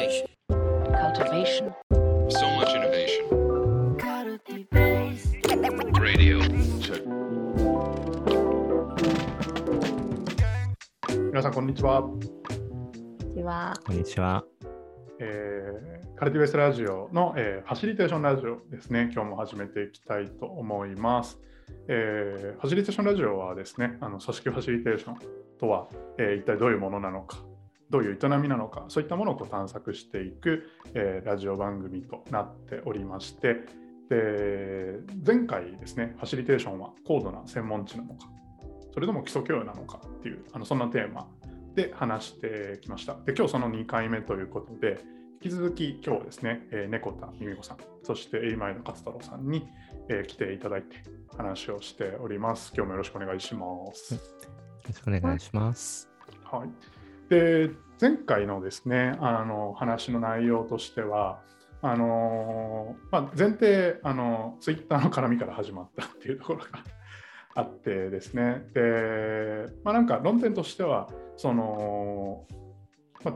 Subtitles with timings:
[0.00, 0.26] Cultivation.
[0.48, 1.74] cultivation,
[2.30, 3.28] So much innovation.
[6.00, 6.40] Radio.
[6.80, 7.04] Check.
[11.30, 12.02] 皆さんこんにちは、
[13.34, 14.42] ではこんにちは。
[15.18, 21.38] えーカルティベースラジオの、えーファシリテーションラジオですね今日も始めていきたいと思います、
[21.88, 25.18] えーファシリテーションラジオはですねあの組織ファシリテーション
[25.58, 27.36] とは、えー一体どういうものなのか
[27.90, 33.56] どういう営みなのかそういったものをこう探索していく、えーラジオ番組となっておりまして
[34.08, 38.28] で前回ですねファシリテーションは高度な専門知なのか
[38.92, 41.28] それとも基礎教養なのかっていうあのそんなテーマ
[41.74, 43.14] で話してきました。
[43.24, 45.00] で今日その2回目ということで、
[45.42, 49.68] 引き続き今日はですね、えー、猫田美美子さん、そしてエイマイの勝太郎さんに、
[50.08, 50.96] えー来ていただいて
[51.36, 52.72] 話をしております。
[52.74, 54.14] 今日もよろしくお願いします。
[54.14, 54.20] よ
[54.86, 56.10] ろしくお願いします。
[56.44, 56.68] はい、
[57.30, 57.70] で
[58.00, 61.40] 前回のですねあの話の内容としては
[61.82, 66.66] あのまあ、前提あのツイッターの絡みから始まったっていうところが
[67.54, 68.66] あってですね。
[68.74, 71.08] で、まあ、なんか論点としては
[71.38, 72.46] その、
[73.24, 73.34] まあ、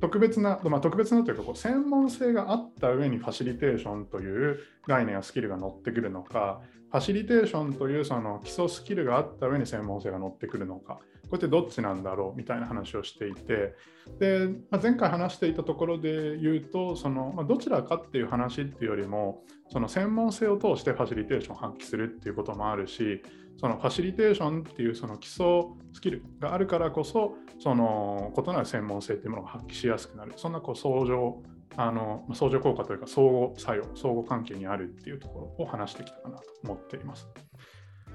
[0.00, 13.74] 特別な、まあ、特別なというかこう専門性があった上にファシリテーションという概念やスキルが乗ってくるのかファシリテーションというその基礎スキルがあった上に専門性が乗ってくるのかこれってどっちなんだろうみたいな話をしていて
[14.18, 23.22] で、まあ、前回話していたところで言うとその、まあ、どちらかっていう話っていうよりもその専門性を通してファシリテーションを発揮するっていうこともあるし
[23.58, 25.46] そのファシリテーションっていうその基礎
[25.92, 31.42] スキルがあるからこそその異なる専門性っていうものが発揮しやすくなるそんなこう相乗
[31.76, 37.28] あの相乗効果というか相互作用相互関係にあるっていうところを話してきたかなと思っています。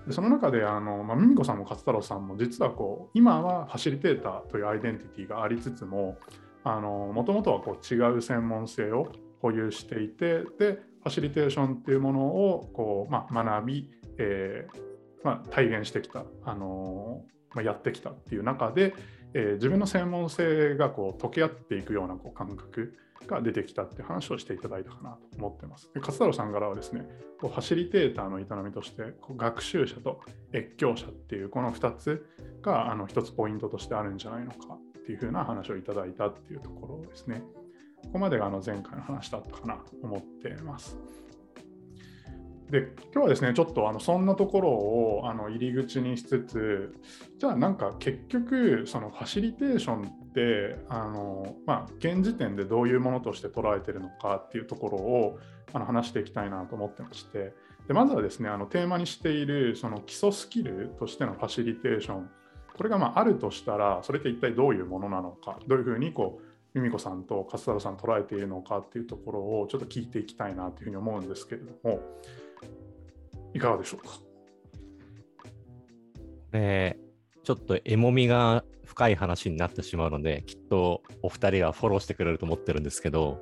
[0.08, 6.17] でその中であの、まあ、ミミコさんも勝太郎さんも実はこう今はファシリテーターというアイデンティティがありつつも
[6.64, 14.90] もともとはこう違う専門性を保有していてでファシリテーションっていうものをこう、まあ、学び、えー
[15.24, 18.94] まあ、体現してきた、あのまあ、やってきたっていう中で、
[19.34, 22.95] えー自分の専門性がこう溶け合っていくようなこう感覚
[23.28, 25.90] が出てきたって話をしていただいたかなと思ってます。
[25.94, 27.07] で勝太郎さんからはですね、
[27.40, 30.22] こうファシリテーターの営みとしてこう学習者と
[30.53, 32.25] 越境者っていうこの2つ
[32.62, 37.44] があの1つポイントとしてあるんじゃないのかっていうふうな話をいただいたっていうところですね。
[38.03, 40.97] ここまでがあの前回の話だったかなと思っています。
[42.69, 46.96] で今日はですねちょっとあのそんなところをあの入り口にしつつ
[47.40, 55.39] じゃあなんか結局そのファシリテーションてあの、まあ、現時点でどういうものとして捉えてるのかっていうところを
[55.73, 57.53] あの話していきたいなと思ってまして。
[57.88, 62.29] でまずはですねあのテーマにしているその基礎スキルとしてのファシリテーション。
[62.77, 72.00] これがまああるとしたらそれって一体どういうものなのかどういうふうにこうミミコさんと勝太郎さん捉えているのかっていうところをちょっと聞いていきたいなというふうに思うんですけれども。
[73.51, 74.13] いかがでしょうか？
[76.51, 77.00] で、
[77.50, 83.40] ちょっとエモみが深い話になってしまうので、きっとお二人がフォローしてくれると思ってるんですけど、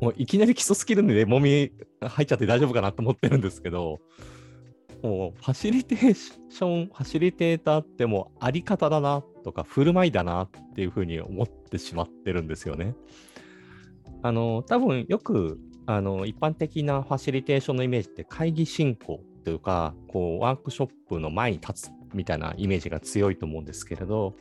[0.00, 1.70] もういきなり基礎スキルにエモみ
[2.00, 4.00] 入っちゃって大丈夫かなと思ってるんですけど、
[5.00, 12.96] もうファシリテーション、ファシリテーターってもうあり方だなとか振る舞いだなっていうふうに思ってしまってるんですよね。
[14.24, 24.34] あの、多分よくあの一般的なファシリテーションのイメージって会議進行というかこうワークショップの前に立つっみたいなイメージが強いと思うんですけれど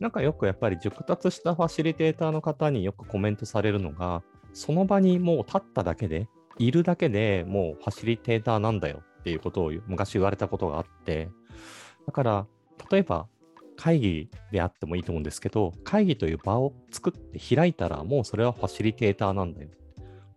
[0.00, 11.28] なんかよくやっぱり熟達したファシリテーターの方によくコメントされるのがその場にもう立っただけでいるだけでもうファシリテーターなんだよっていうことを昔言われたことがあって
[12.06, 12.46] だから
[12.90, 13.26] 例えば
[13.76, 19.68] 会議であってもいいと思うんですけど会議という場を作って開いたらもうそれはファシリテーターなんだよ。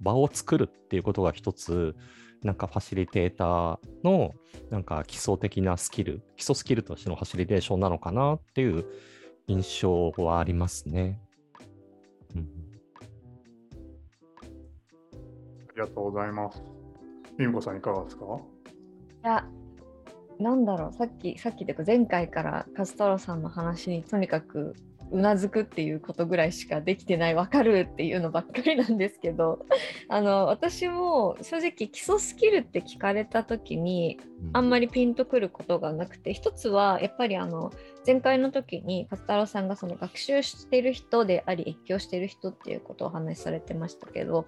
[0.02, 1.96] 場を作るっていうことが一つ、
[2.44, 4.34] なんかファシリテーターの
[4.70, 8.86] なんか基礎的なスキル、基礎スキルとしてのファシリテーションなのかなっていう
[9.48, 11.20] 印象はありますね。
[12.36, 12.48] うん、
[15.70, 16.64] ありがとうございます。
[17.38, 18.26] ミミコさんいかがですか？
[18.26, 19.46] いや
[20.40, 24.76] なんだろうさっきさっきというか前回からカスタロさんの話にとにかく
[25.12, 29.66] うなずくっていうことぐらいしかできてない分かるっていうのばっかりなんですけど
[30.08, 34.20] あの私も正直基礎スキルって聞かれた時に
[34.54, 37.72] あんまりピンとくることがなくて一つはやっぱりあの
[38.06, 44.46] 前回の時に勝太郎さんがその学習している人であり越境している人っていうことをお話しされてましたけど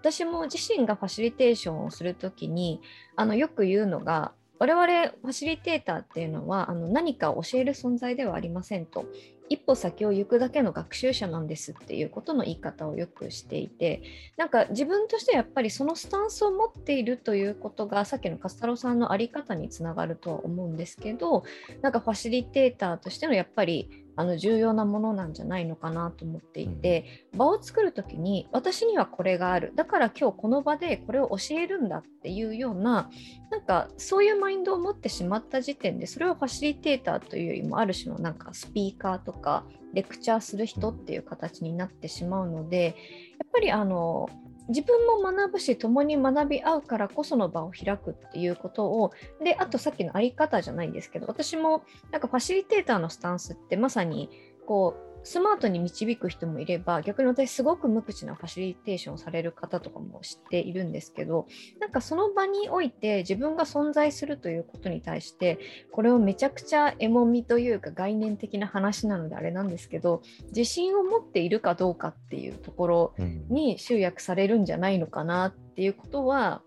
[0.00, 2.80] 私も自身がファシリテーションをする時に
[3.16, 4.32] あのよく言うのが
[4.62, 9.06] 我々ファシリテーターっていうのはあの何か教える存在ではありませんと
[9.52, 14.02] 一歩先を行くだけの学習者なんですっていうことの言い方をよくしていて
[14.38, 21.44] なんか自分としてはやっぱりそのスタンスを持っているということがさっきのカスタロさんの在り方につながるとは思うんですけど
[21.82, 29.72] なんかファシリテーターとしてのやっぱりあの重要なものなんじゃないのかなと思っていて、場を作る時に私にはこれがある。
[29.74, 33.10] だから今日この場でこれを教えるんだっていうような
[33.50, 42.96] なんかそういうマインドを持ってしまった時点でそれはファシリテーターというよりもある種のなんかスピーカーとかレクチャーする人っていう形になってしまうので
[43.38, 44.28] やっぱりあの
[44.72, 49.12] 自分も学ぶし共に学び合うからこその場を開くっていうことを
[49.44, 54.30] であとさっきの在り方じゃないんですけど私もなんかファシリテーターのスタンスってまさに
[54.66, 61.46] こうスマートに導く人もいれば逆に私すごく無口なファシリテーションされる方とかも知っているんですけど
[61.80, 65.58] なんかその場において自分が存在するということに対して
[65.92, 73.14] これをめちゃくちゃエモみというか概念的な話なのであれなんですけど自信を持っているかどうかっていうところ
[73.48, 76.62] に集約されるんじゃないのかなっていうことは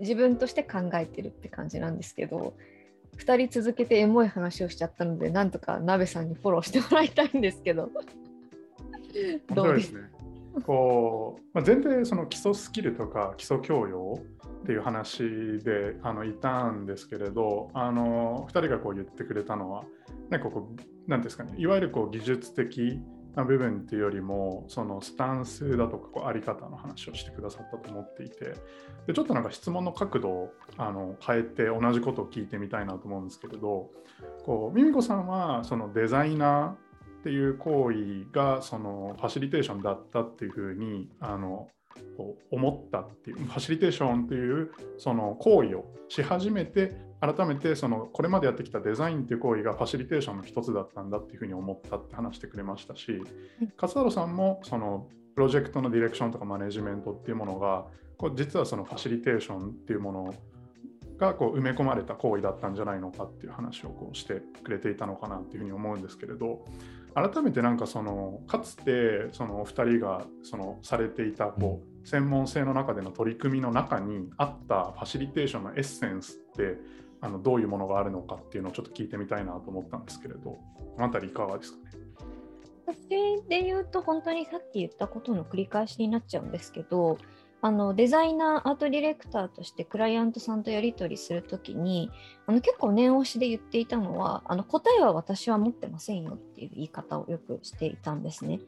[0.00, 2.54] 自分として考えてるって感じなんですけど
[3.18, 7.90] 2人続けてエモい話をしちゃったのでなんとか鍋さんにフォローしてもらいたいんですけど。
[9.54, 9.92] どうです？
[9.92, 10.18] ね。
[10.64, 14.20] こう、まあ、前提その基礎スキルとか基礎教養
[14.62, 15.22] っていう話
[15.62, 19.84] であのいたんですけれどあの2人がこう言ってくれたのは
[20.30, 20.68] なんかこ
[21.06, 23.00] うなんですかねいわゆるこう技術的
[23.38, 28.54] な部分っていうよりもそのスタンスだとかこうあり方の話をしてくださったと思っていて
[29.06, 33.90] でちょっとなんか質問の角度をあの変えて同じことを聞いてみたいなと思うんですけれど
[34.44, 36.70] こうミミコさんはそのデザイナー
[37.20, 41.68] っていう行為がそのファシリテーションだったっていうふうにあの
[42.50, 53.20] 思ったっていうファシリテーションっていうその行為をし始めて改めてそのこれまでやってきたデザインっていう行為がファシリテーションの一つだったんだっていうふうに思ったって話してくれましたし、
[53.76, 57.86] 勝太郎さんもそのプロジェクトのディレクションとかマネジメントっていうものが
[58.16, 60.34] こう実はそのファシリテーションっていうもの
[61.18, 66.64] がこう埋め込まれた行為だったんじゃないのかっていう話をこうしてくれていたのかなっていうふうに思うんですけれど
[67.14, 76.76] 改めてなんかそのかつてそのお二人がそのされていたこう専門性の中での取り組みの中にあったファシリテーションのエッセンスって
[77.20, 80.60] あのどういうものがあるのかっていうのをちょっと聞いてみたいなと思ったんですけれどこ
[80.98, 81.84] の辺りいかがですかね？
[82.86, 83.08] 私
[83.48, 87.18] で言うと本当にさっき言ったことの繰り返しになっちゃうんですけど
[87.60, 92.10] あのデザイナーアートディレクターとしてクライアントさんとやり取りするときに
[92.46, 98.60] あの結構念押しで言っていたのはあの答えは私は持ってませんよっていう言い方をよくしていたんですね。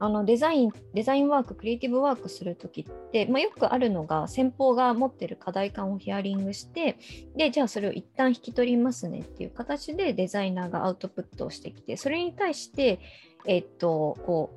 [0.00, 6.98] あのデザインデザインワーククリエイティブワークするときって、まあ、よくあるのが先方が持ってる課題感をヒアリングして
[7.36, 13.00] でじゃあそれを一旦引き取りますねっていう形でデザイナーがアウトプットをしてきてそれに対して、
[13.44, 14.50] えっとこ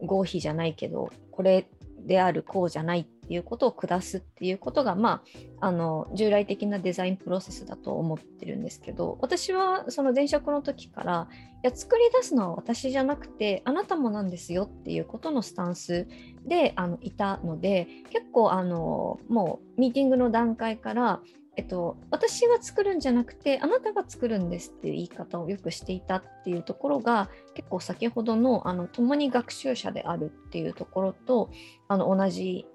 [0.00, 1.68] う合否じゃないけどこれ
[2.06, 5.22] であるこうじゃないっていうことを下すっていうことが、ま
[5.60, 11.28] あ、あの従来的なデザインプロセスだと思ってるんですけど私はその前職の時から
[11.64, 16.08] いや作り出すのは私じゃなくてあなたもなんですよっていうことのスタンス
[16.44, 21.20] であのいたので結構あのもうミーティングの段階から
[21.56, 31.50] えっと、私が作るんじゃなくてあなたが作るんですっていう言い方をよくしていたっていうところが結構先ほどのあの共に学習者であるっていうところと
[31.88, 32.66] あの同じ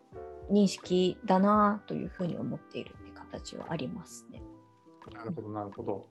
[0.52, 4.44] 認識だなというふうに思っているって形はありますね。
[5.12, 6.08] なるほどなるほど。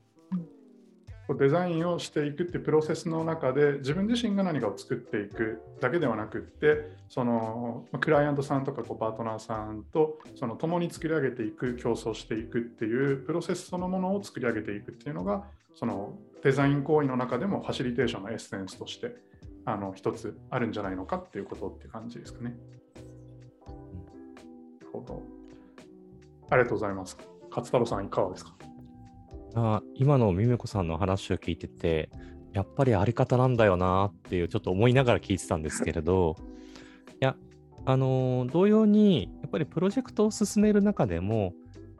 [1.34, 19.16] デザインをしていくっていうプロセスの中で自分自身が何かを作っていくだけではなくってそのクライアントさんとかこうパートナーさんとその共に作り上げていく競争していくっていうプロセスそのものを作り上げていくっていうのがそのデザイン行為の中でもファシリテーションのエッセンスとして
[19.64, 22.54] あの一つあるんじゃないのかっていうことって感じですかね。
[23.66, 23.72] な
[24.82, 25.22] るほど。
[26.50, 27.18] ありがとうございます。
[27.50, 28.54] 勝太郎さんいかがですか？
[29.56, 32.10] あ今のミメコさんの話を聞いてて、
[32.52, 36.36] やっぱりあり方なんだよなっていうちょっと思いながら聞いてたんですけれど、
[37.20, 37.36] いや、
[37.86, 41.54] あの、同様に、やっぱりプロジェクトを進める中でも、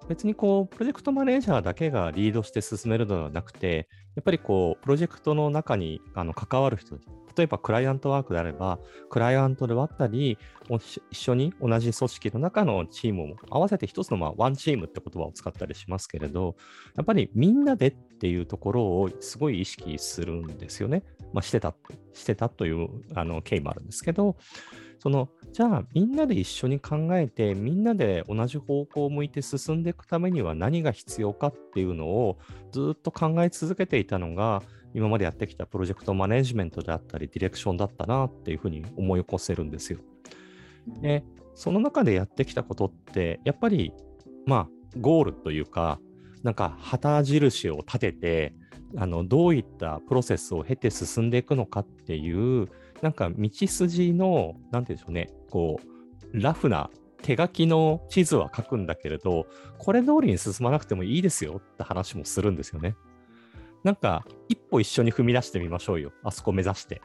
[0.09, 6.99] 別にこう、プロジェクトマネージャーだけがリードして進めるのではなくて、やっぱりこう、プロジェクトの中にあの関わる人
[7.37, 8.79] 例えばクライアントワークであれば、
[9.11, 10.39] クライアントで割ったり、
[11.11, 16.57] 一緒に同じ組織の中のチームを合わせて一つのまあワンチームって言葉を使ったりしますけれど、
[16.97, 21.03] やっぱりみんなでっていうところをすごい意識するんですよね。
[21.33, 21.75] まあ、してた、
[22.15, 24.37] してたというあの経緯もあるんですけど、
[24.99, 32.39] そのじゃあみんなで一緒に考えてみんなで同じ方向を向いて進んでいくためには何が必要かっていうのを
[32.73, 34.63] ずっと考え続けていたのが、
[34.95, 39.99] 今までやってきたプロジェクトマネジメントであったり、ディレクションだったなっていうふうに思い起こせるんですよ。
[41.03, 41.23] で、
[41.55, 43.93] その中でやってきたことって、やっぱり、
[44.47, 44.69] まあ、
[45.01, 46.01] ゴールというか、
[46.43, 48.55] なんか旗印を立てて、
[48.97, 52.69] あのどういったプロセスを経て進んでいくのかっていう、
[53.03, 55.81] なんか道筋の、なんて言うんでしょうね、こ
[56.33, 56.91] う、ラフな
[57.23, 59.47] 手書きの地図は書くんだけれど、
[59.79, 62.97] これ通りに進まなくてもいいですよって話もするんですよね。
[63.85, 67.03] なんか、一歩一緒に踏み出してみましょうよ、あそこ目指して。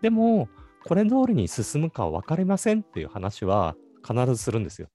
[0.00, 0.48] でも、
[0.86, 3.74] これ通りに進むか分かりませんっていう話は
[4.06, 4.88] 必ずするんですよ。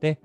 [0.00, 0.20] で、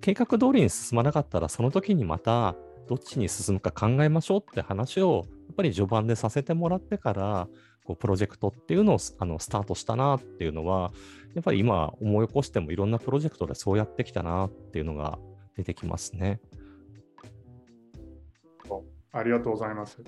[0.00, 2.54] 計画通りに進まなかったら、その時にまた
[2.88, 7.48] どっちに進むか考えましょうって話を、やっぱり序盤でさせてもらってから、
[7.84, 10.92] こうプロジェクトっていうのをあのスタートしたなっていうのは、
[11.34, 15.18] やっぱり今思い起こしてもいろんなプロジェクトでそうやってきたなっていうのが
[15.56, 16.40] 出てきますね。
[19.12, 20.02] ありがとうございます。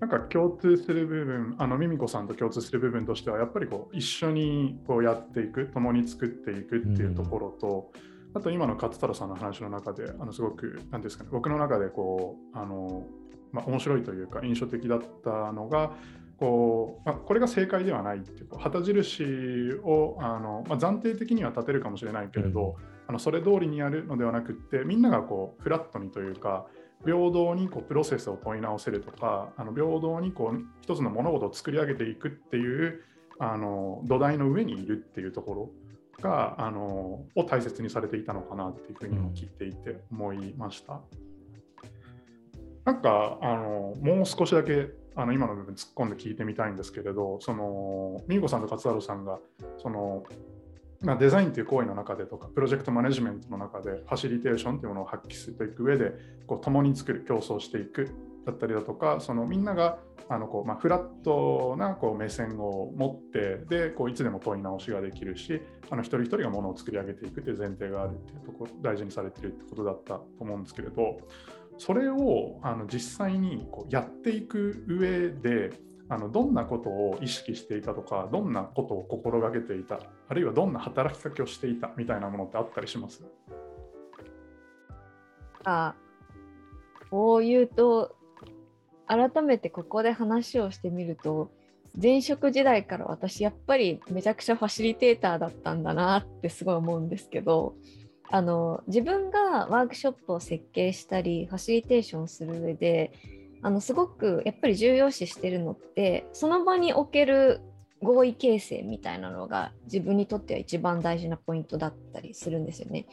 [0.00, 7.90] なんか共通する部分、あのミミコさんと共通する部分としては、やっぱりこう一緒にこうやっていく、共に作っていくっていうところと、
[8.34, 13.06] あと今の勝太郎さんの話の中で、あのすごく、なんですかね、僕の中でこう、あの、
[13.50, 15.92] まあ、面白いというか、印象的だったのが、
[16.44, 19.24] こうまあ、これが正解ではないっていう、こう旗印
[19.82, 26.66] をあの、まあ、暫定的には立てるかもしれないけれど、あのそれ通りにやるのではなくって、みんながこうフラットにというか、
[27.02, 33.00] 平等にこうプロセスを問い直せるとか、あの平等にこう一つの物事を作り上げていくっていう
[33.38, 35.70] あの土台の上にいるっていうところ
[36.20, 41.00] があのを大切にされていたのかなっていうふうにも聞いていて思いました。
[42.84, 49.38] なんかあのもう少しだけあの今の部分突っ込んで聞いてみたいんですけれど、そのミーゴさんと勝太郎さんが
[49.78, 50.24] その
[51.04, 56.12] まあ、デザインという行為の中でとか、プロジェクトマネジメントの中で、ファシリテーションというものを発揮していく上で、
[56.46, 58.10] こう共に作る、競争していく
[58.46, 71.18] だったりだとか、そのみんながあのこう、まあ、フラットなこう目線を持って、でこういつでも問い直しができるし、あの一人一人がものを作り上げていくという前提があるっていうところ、大事にされているってことだったと思うんですけれど、
[71.78, 75.72] それをあの実際にこうやっていく上で、
[76.08, 83.24] あのどんなことを意識していたとか、どんなことを心がけていた、あるいはどんな働きかけをしていたみたいなものってあったりします？
[85.64, 85.94] あ
[87.10, 88.14] こう言うと
[89.06, 91.50] 改めてここで話をしてみると
[92.00, 97.76] 前職時代から私やっぱりめちゃくちゃファシリテーターだったんだなってすごい思うんですけど
[98.30, 103.12] あの自分がワークショップを設計したりファシリテーションする上で
[103.62, 107.60] あのすごくやっぱり重要視してるのってその場における
[108.02, 113.06] 合意形成みたいなのが自分にとっては一番大事なポイントだったりするんですよね。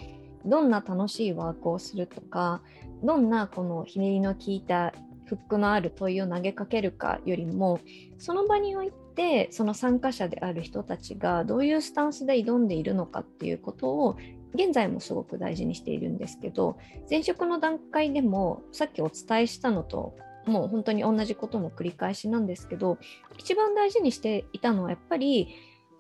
[0.46, 2.62] どんな楽しいワークをするとか
[3.04, 4.94] どんなこのひねりの効いた
[5.26, 7.80] フックのある問いを投げかけるかよりも
[8.18, 14.18] その場においてその参加者である人たちがどういうスタンスで挑んでいるのかっていうことを
[14.54, 16.78] 現在もすごく大事にしているんですけど
[17.10, 20.16] 前職の段階でもさっきお伝えしたのと
[20.46, 22.98] もう本当に同じことの繰り返しなんですけど
[23.38, 25.56] 一番大事にしていたのはやっぱり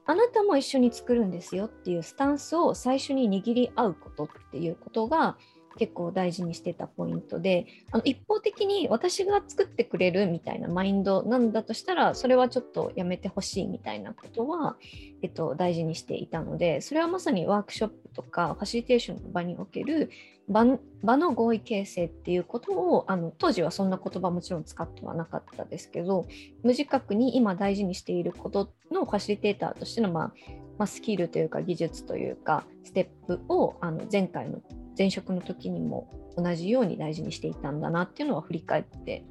[0.05, 5.37] あなたも一緒に作るんですよっていうスタンスを最初に握り合うことっていうことが
[5.77, 14.75] 結構大事にしてたポイントであの一方的に私が作ってくれるみたいなマインドなんだとしたらそれはちょっとやめてほしいみたいなことは、
[15.21, 20.09] えっと、大事にしていたのでそれはまさにワークショップとかファシリテーションの場における
[20.49, 20.65] 場
[21.03, 26.25] 場の合意形成っていうことをあの当時はそんな言葉もちろん使ってはなかったですけど
[26.63, 30.33] 無自覚に今大事にしていることのファシリテーターとしての、まあ
[30.77, 34.59] まあ、スキルというか技術というかステップをあの前回の
[34.97, 39.25] 前職の時にも同じように大事にしていたんだなっていうのは振り返って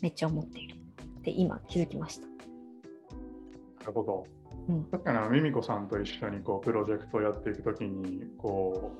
[0.00, 2.26] めっちゃ思っているって今気づきました。
[2.26, 4.26] なるほど。
[4.68, 8.92] うん確かにあのミミコさんと一緒にこうプロジェクトをやっていくときにこ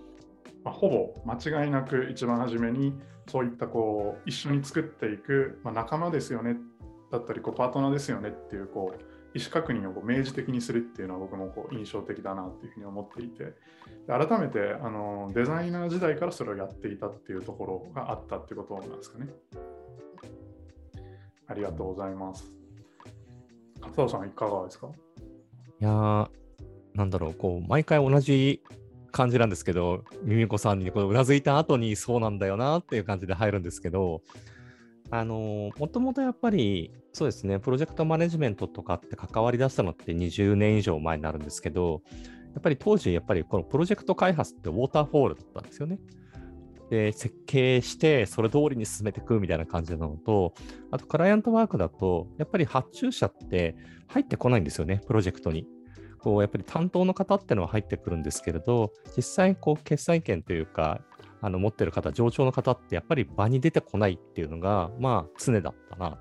[0.45, 2.93] う、まあ、ほぼ間違いなく一番初めに
[3.31, 6.57] そういったこう一緒に作っていく、まあ、仲間ですよね
[7.11, 13.55] だったりこうパートナーですよねっていうこう意思確認をこう明示的にするっていうのは僕もこう印象的だなっていうふうに思っていて
[14.07, 19.29] 改めてあのデザイナー時代からそれをやっていたっていうところがあったっていうことなんですかね。
[21.47, 22.51] ありがとうございます。
[23.81, 24.89] 勝田さんいかがですか？
[25.81, 26.29] いやー、
[26.95, 28.63] なんだろう、こう、毎回同じ
[29.13, 34.23] 感じなんですけど、ミミコさんにこううなずいた後にそうなんだよなっていう感じで入るんですけど、
[35.15, 42.03] あのーもともとやっぱり、そうですね、プロジェクトマネジメントとかって関わり出したのって20年以上前になるんですけど、
[42.53, 46.01] やっぱり当時、やっぱりこのプロジェクト開発ってウォーターフォールだったんですよね。
[46.91, 50.53] で設計してそれ通りに進めていくみたいな感じなのと
[50.91, 53.75] あとクライアントワークだとやっぱり発注者って
[54.07, 55.67] 入ってこないんですよねプロジェクトに。
[56.19, 61.03] こうやっぱり担当の方ってのは入ってくるんですけれど実際こう決裁権というか
[61.45, 66.17] あの持ってる方上長の方ってやっぱり場に出てこないっていうのがまあ常だったなと。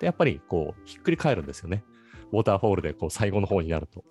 [0.00, 1.84] でやっぱりこうひっくり返るんですよね。
[2.32, 4.04] ウォーターフォールでこう最後の方になると。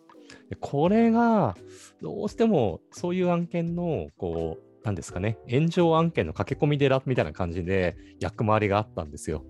[0.50, 1.56] でこれが
[2.02, 9.44] どうしてもそういう案件のこうなんですかね、炎上案件の駆け込み寺みたいな感じで役回りがあったんですよ。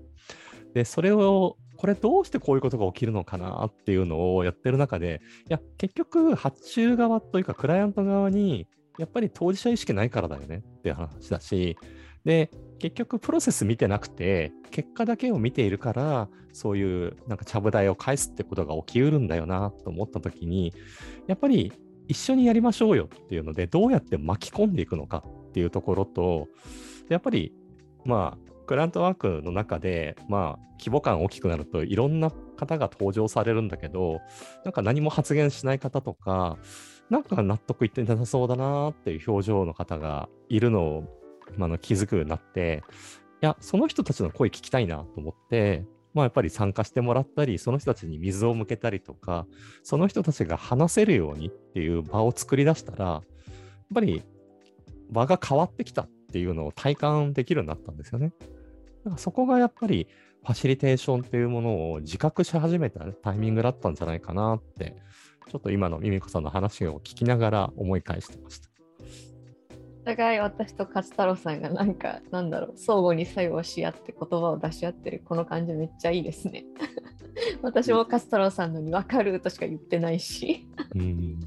[0.73, 8.67] で、それを、これどうしてこういうことが起きるのかなっていうのをやってる中で、いや、結局、発注側というか、クライアント側に、
[8.97, 11.77] やっぱり当事者意識ないからだよねっていう話だし、
[12.25, 20.73] で、結局、プロセス見てなくて、結果だけを見ているから、そういうなんかちゃぶ台を返すってことが起きうるんだよなと思ったときに、
[21.27, 21.73] やっぱり
[22.07, 26.47] 一緒にやりましょうよっていうので、どうやって巻き込んでいくのかっていうところと、
[27.09, 27.53] やっぱり、
[28.05, 34.21] まあ、グラントワークの中で、まあ、規模感大きくなるといろんな方が登場されるんだけど、
[34.63, 36.57] なんか何も発言しない方とか、
[37.09, 41.03] なんか納得いってなさそうだなっていう表情の方がいるのを、
[41.57, 42.83] まあ、の気づくようになって、
[43.41, 49.47] いや、その人たちの声聞きたいなと思って、まあ、やっぱり参加してもらったり、その人たちに水を向けたりとか、
[49.83, 53.23] その人たちが話せるようにっていう場を作り出したら、やっ
[53.93, 54.23] ぱり
[55.09, 58.31] 場が変わってきたっていうのを体感できるようになったんですよね。
[59.03, 60.07] だからそこがやっぱり
[60.43, 64.95] ファシリテーションっていうものを自覚し始めたタイミングだったんじゃないかなって、
[65.49, 68.69] ちょっと今のミミコさんの話を聞きながら思い返してました。
[70.01, 76.65] お互い私と勝太郎さんがなんかなんだろう相互に作用し合って言葉を出し合ってるこの感じめっちゃいいですね。
[77.61, 80.67] 私も勝太郎さんのに分かるとしか言ってないし。
[80.95, 81.39] うん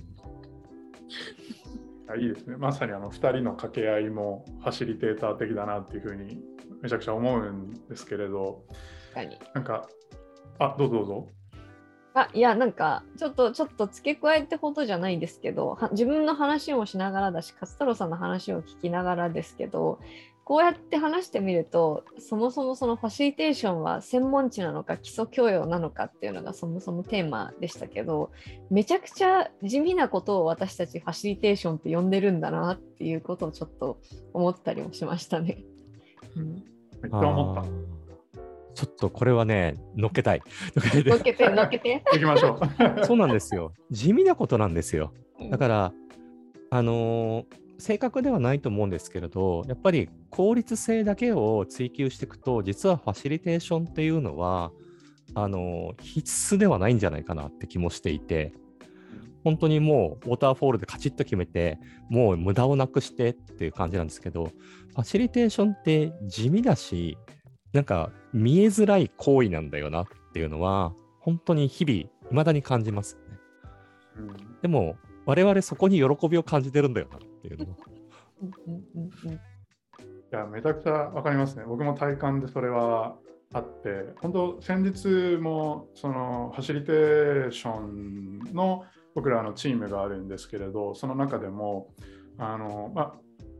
[2.18, 2.56] いいですね。
[2.56, 6.40] まさにあの2人の掛け合いもファシリテーター的だなっていうふうに
[6.80, 8.64] めちゃくちゃ思うんですけれど、
[9.54, 9.88] なんか、
[10.58, 11.28] あ、どうぞどうぞ。
[12.16, 20.00] あいやなんかちょっとちょっと付け加えてほどじゃないんですけど自分の話もしながらだし勝太郎さんの話を聞きながらですけど
[20.42, 28.30] こうやって話してみるとそもそもそのファシリテーションは専門知なのか基礎教養なのかっていうのがそもそもテーマでしたけど
[28.70, 34.00] めちゃくちゃ地味なことを私たちファシリテーションって呼んでるんだなっていうことをちょっと
[34.32, 35.58] 思ったりもしましたね。
[36.34, 36.64] うん、
[37.02, 37.95] めっちゃ思った。
[38.76, 40.42] ちょっとこれはね、乗っけたい。
[40.76, 42.04] 乗っけて、 乗っけて。
[42.12, 42.60] 行きましょ
[43.00, 43.04] う。
[43.06, 43.72] そうなんですよ。
[43.90, 45.14] 地味なことなんですよ。
[45.50, 45.92] だから、
[46.70, 47.46] あのー、
[47.78, 54.72] 正確ではないと思うんですけれど、やっぱり効率性だけを追求していくと、実はファシリテーションっていうのは、
[55.34, 58.52] あのー、必須ではないんじゃないかなって気もしていて、
[59.42, 61.78] 本当にもうウォーターフォールでカチッと決めて、
[62.10, 64.50] もう無駄をなくしてっていう感じなんですけど、
[64.90, 67.16] ファシリテーションって地味だし、
[67.76, 73.20] なんか見えづらい行為なんだよなっていうのは、本当に日々、いまだに感じますね。
[74.16, 77.76] うん、でも、我々そこに喜びを感じてるんだよなっていうのも。
[79.32, 79.38] い
[80.30, 81.64] や、めちゃくちゃわかりますね。
[81.66, 83.16] 僕も体感でそれは
[83.52, 88.84] あって、本当、先日もそのファシリテーションの
[89.14, 91.88] 僕らのチームがあるんですけれど、その中でも、
[92.38, 93.14] あのまあ、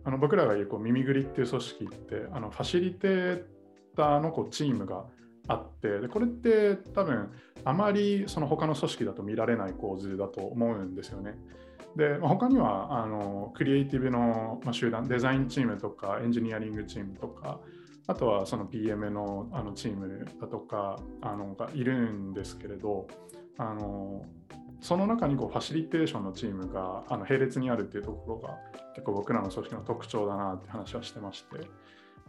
[0.04, 3.55] あの僕らが言うこう耳ぐりっていう組織ってあのファシリテー
[3.96, 5.04] ターのこうチームが
[5.48, 7.30] あってでこれって多分
[7.64, 11.34] あまりその他の組織だと見られない構図だと思うんですよね。
[11.96, 17.58] で、他にはあのクリエイティブの、集団デザインチームとかエンジニアリングチームとか
[18.06, 23.08] あとはその PM のあのチームだとかあのがいるんですけれど
[23.58, 24.24] あの
[24.80, 28.58] その中にこうファシリテーションのチームがあの並列にあるっていうところが
[28.94, 31.68] 結構僕らの組織の特徴だなって話はしてまして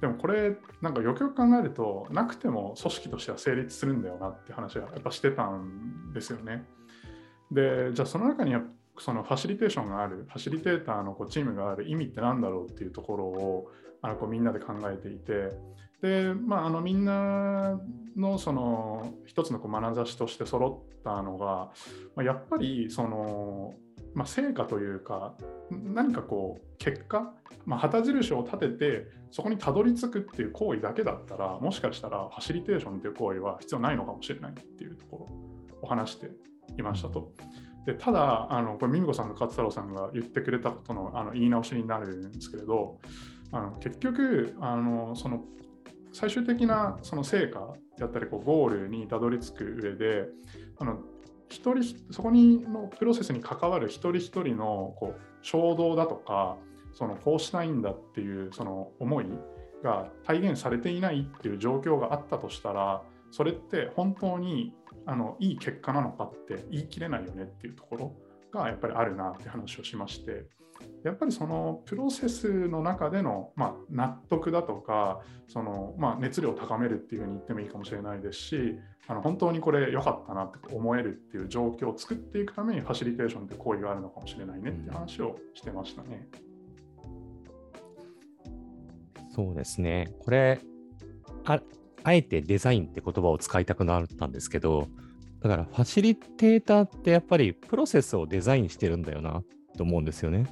[0.01, 6.65] でもこれなんかよくよく考えるとなくても組織としては成立するんだよなって話はやっぱしてたんですよね。
[7.51, 8.55] でじゃあその中に
[8.99, 15.51] そのファシリテーションがあるファシリテーターのこうチームがある意味って何だろうっていうところをあのこうみんなで考えていて
[16.01, 17.79] で、まあ、あのみんな
[18.15, 21.71] のその一つのこう眼差しとして揃ったのが、
[22.23, 23.75] やっぱりその
[24.17, 25.35] まあ、成果というか
[25.69, 27.35] 何かこう結果、
[27.67, 36.31] まあ、旗印を立ててそこにたどり着くっていう行為だけだったらもしかしたらファシリテーションっていう行為は必要ないのかもしれないっていうところを話して
[36.79, 37.31] いましたと。
[37.85, 42.97] でただあのこれミミコさんと勝太郎さんが言ってくれたことのあの言い直しになるんですけれど
[43.51, 45.43] あの結局あのその
[46.11, 50.25] 最終的なその成果だったりこうゴールにたどり着く上で
[50.79, 50.97] あの
[51.49, 56.57] 一人そこにのプロセスに関わる一人一人のこう衝動だとか
[56.93, 59.25] そのこうしたいんだっていうその思い
[59.83, 64.73] が体現されていないっていう状況があったとしたらそれって本当に
[65.05, 68.26] あのいい結果なのかって言い切れないよねっていうところ。
[68.57, 70.45] がやっぱりあるなって話をしまして
[71.03, 86.27] やっぱりそのプロセスの中での、まあ、納得だとかその、まあ、熱量を高めるっていうふうに言ってもいいかもしれないですしあの本当にこれ良かったなって思えるっていう状況を作っていくためにファシリテーションって行為があるのかもしれないねっていう話をしてましたね。
[89.37, 90.11] そうですね。
[90.19, 90.59] これ、
[91.45, 91.61] あ
[92.03, 94.87] あえてデザインって言葉を使いたくなったんですけど、
[95.41, 99.43] だからファシリテーターってやっぱりプロセスをデザインしてるんだよな
[99.77, 100.45] と思うんですよね。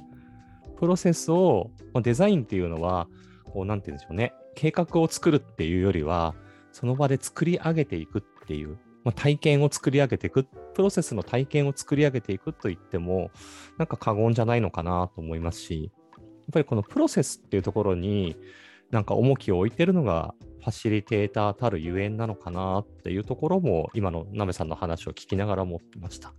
[0.78, 3.08] プロセスを、まあ、デザインっていうのは、
[3.44, 6.34] こうなんて言うんでしょうね、計画を作るっていうよりは、
[6.72, 10.44] その場で作り上げていくっていう、まあ、体験を作り上げていく、
[10.74, 13.30] プロセスの体験を作り上げていくと言っても、
[13.78, 18.36] なんか過言じゃないのかなと思いますし、やっぱりこのプロセスっていうところに、
[18.90, 20.34] なんか重きを置いてるのが
[20.66, 26.30] ファシリテーターたるゆえんなのかなっていうところも今のなめさんの話を聞きながら思ってました。
[26.30, 26.32] あ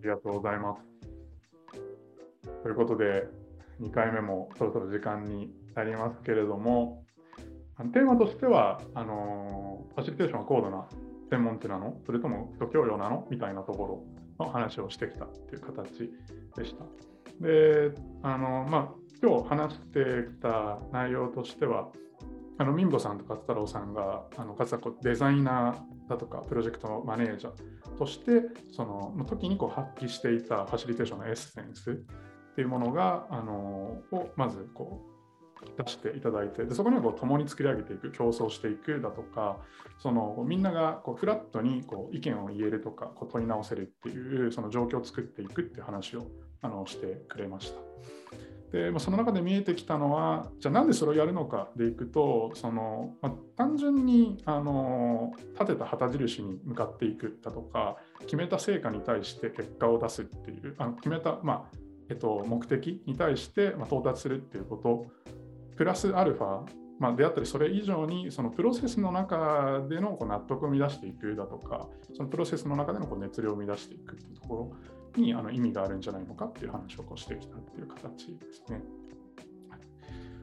[0.00, 0.82] りがとうございます。
[2.62, 3.26] ということで、
[3.80, 7.04] 2回目もそろそろ時間になりますけれども、
[7.92, 10.86] テーマとしては、あのファシリテーションは高度な
[11.28, 12.00] 専門知なの？
[12.06, 13.26] それとも人教養なの？
[13.32, 14.04] みたいなとこ
[14.38, 16.12] ろの話をしてきたっていう形
[16.56, 16.84] でした。
[17.40, 17.90] で、
[18.22, 21.88] あのまあ、今日話してきた内容としては、
[22.58, 31.94] あの民保さんと勝太郎さんがあの勝太デザイナーだとかプロジェクトマネージャーとしてその時にこう発揮していたファシリテーションのエッセンスっ
[32.56, 33.52] ていうものがあの
[34.10, 35.04] をまずこ
[35.62, 39.58] う出していただいてでそこにはこう共に作り上げていく競争していくだとか
[39.98, 46.26] そのみんながこうフラットにこう意見を言えるとかこう問い直せるっていうその状況を作っていくっていう話を
[46.62, 47.78] あのしてくれました。
[48.72, 61.78] で、まあ、その中で見えてきたのはじゃあなんでそれをやるのかでいくとその、まあ、単純にあの立てた旗印に向かっていくだとか決めた成果に対して結果を出すっていうあの決めた、まあ
[62.10, 65.06] えっと、目的に対して、まあ、到達するっていうこと
[65.76, 66.64] プラスアルファ
[66.98, 74.72] まあ、であったり、それ以上にそのプロセスの中でのこう納得を生み出していくだとか、そのプロセスの中でのこう熱量を生み出していくっていうところ
[75.16, 78.82] にあの意味があるんじゃないのかっていう話をこうしてきたっていう形ですね。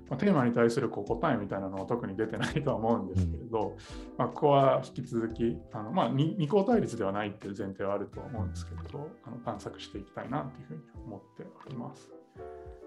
[0.07, 3.75] まあ、テーマに対するこう答えみたいなのは特に出てないとは思うんですけれど、
[4.19, 12.11] まあ、ここは引き続き、あのまあ、二項対立ではないっていう前提はあるとは思うんですけれど、あの探索していきたいなというふうに思っております。
[12.11, 12.13] よ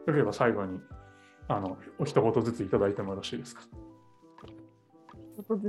[0.07, 0.79] ければ最後に
[1.49, 3.63] あのお一言ずついただいてもよろしいですか？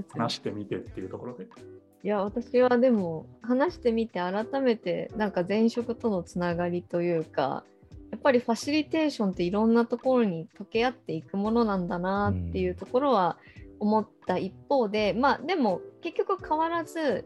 [0.10, 1.48] 話してみてっていうところで。
[2.04, 7.64] いや私はでも話してみて改めてなんか前職とのつながりというか
[8.12, 13.38] やっぱりファシリテーションっていろんなところに溶け合っていくものなんだなっていうところは
[13.80, 17.26] 思った一方で、うん、まあでも結局変わらず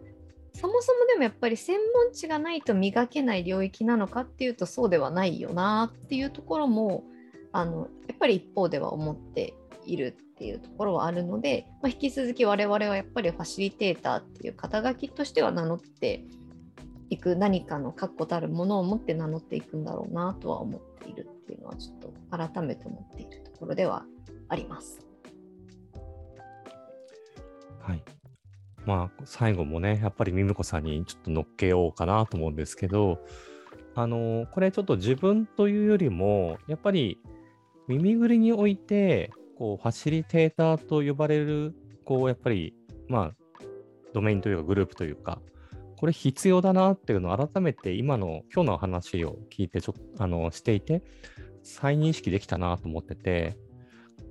[0.56, 7.04] そもそもでもやっぱり専門知がないと磨けない領域なのかっていうとそうではないよなっていうところも
[7.52, 9.54] あのやっぱり一方では思って
[9.86, 16.26] いるっていうところはあるので、まあ、引き続き我々はやっぱりファシリテーターっていう肩書きとしては名乗って
[17.10, 24.06] いく何かの確固たるものを持って名乗っていくんだろうなとは思っているっていうのはちょっと改めて思っているところでは
[24.50, 25.00] あります。
[27.80, 28.04] はい。
[28.86, 33.20] まあ最後もねやっぱりミムコさんにちょっと乗っけようかなと思うんですけど
[33.96, 37.20] あのこれちょっと自分というよりもやっぱり
[37.88, 41.74] 耳ぐりにおいて、こう、ファシリテーターと呼ばれる、
[42.06, 42.74] こう、やっぱり、
[43.08, 43.64] まあ、
[44.14, 45.42] ドメインというかグループというか、
[46.04, 51.02] これ必要だなっていうのを改めて今の今日の話を聞いてちょあのしていて
[51.64, 53.56] 再認識できたなと思ってて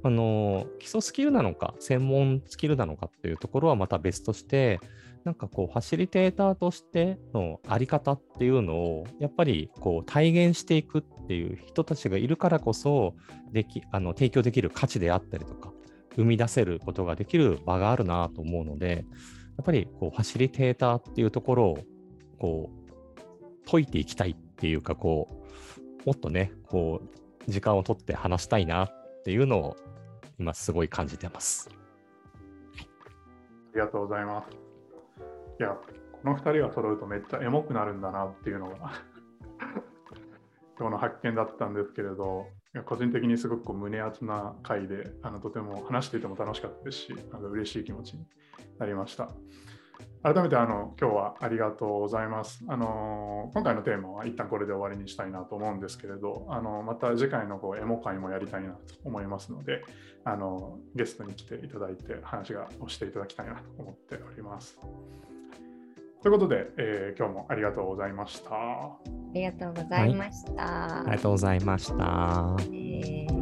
[0.03, 4.81] あの基礎スキルなのか専門スキルなのかっていうところはまた別として
[5.25, 13.15] なんかこうファシリテーターとしてのあり方っていうのをやっぱりこう体現していくっていう人たちがいるからこそ
[13.53, 15.73] できあの提供できる価値であったりとか
[16.17, 19.05] 生み出せることができる場があるなと思うので
[19.57, 21.79] やっぱりこうファシリテーターっていうところを
[22.39, 25.29] こう解いていきたいっていうかこ
[26.05, 27.01] うもっとねこ
[27.49, 29.77] う時間を取って話したいなっていうのを
[30.39, 31.71] 今すごい感じてます。
[33.75, 34.62] ありがとうございます。
[35.63, 35.77] いや、
[36.11, 38.75] この2人が揃うとめっちゃエモくなるんだなっていうのが
[40.77, 42.49] 今日の発見だったんですけれど、
[42.85, 48.27] 個人的にすごくこう胸熱な回であのとても話していても楽しかったですし、なんか嬉しい気持ちに
[48.81, 49.29] なりました。
[50.25, 52.65] 改めてあの今日はありがとうございます。
[52.67, 59.85] あの今回のテーマは一旦これで終わりにしたいなと思うんですけれど、あのまた次回のこうエモ会もやりたいなと思いますので、
[60.25, 64.77] あのゲストに来ていただいて話がをしていただきたいなと思っております。
[66.23, 68.51] ということで、えー今日もありがとうございました。
[68.55, 68.99] あ
[69.35, 71.01] りがとうございました。
[71.01, 72.57] ありがとうございました。
[72.61, 73.42] えー